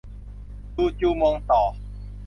[0.75, 1.61] ดูจูมงต่อ